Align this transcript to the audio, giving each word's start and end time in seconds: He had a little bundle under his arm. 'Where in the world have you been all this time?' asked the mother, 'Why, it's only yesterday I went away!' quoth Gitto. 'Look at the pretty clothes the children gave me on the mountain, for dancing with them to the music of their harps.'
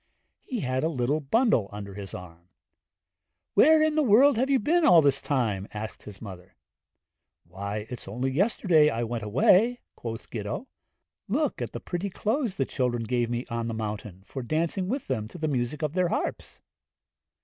He 0.41 0.61
had 0.61 0.83
a 0.83 0.89
little 0.89 1.19
bundle 1.19 1.69
under 1.71 1.93
his 1.93 2.15
arm. 2.15 2.49
'Where 3.53 3.83
in 3.83 3.93
the 3.93 4.01
world 4.01 4.35
have 4.35 4.49
you 4.49 4.57
been 4.57 4.83
all 4.83 4.99
this 5.03 5.21
time?' 5.21 5.67
asked 5.75 6.05
the 6.05 6.17
mother, 6.23 6.55
'Why, 7.43 7.85
it's 7.87 8.07
only 8.07 8.31
yesterday 8.31 8.89
I 8.89 9.03
went 9.03 9.21
away!' 9.21 9.79
quoth 9.95 10.31
Gitto. 10.31 10.65
'Look 11.27 11.61
at 11.61 11.71
the 11.73 11.79
pretty 11.79 12.09
clothes 12.09 12.55
the 12.55 12.65
children 12.65 13.03
gave 13.03 13.29
me 13.29 13.45
on 13.51 13.67
the 13.67 13.75
mountain, 13.75 14.23
for 14.25 14.41
dancing 14.41 14.87
with 14.87 15.05
them 15.05 15.27
to 15.27 15.37
the 15.37 15.47
music 15.47 15.83
of 15.83 15.93
their 15.93 16.07
harps.' 16.07 16.61